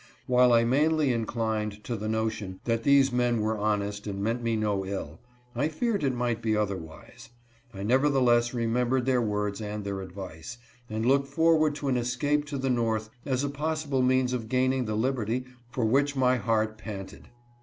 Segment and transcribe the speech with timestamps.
[0.25, 4.55] While I mainly inclined to the notion that these men were honest and meant me
[4.55, 5.19] no ill,
[5.55, 7.29] I feared it might be other wise.
[7.71, 10.57] I nevertheless remembered their words and their advice,
[10.89, 14.85] and looked forward to an escape to the north as a possible means of gaining
[14.85, 17.27] the liberty for which my heart panted.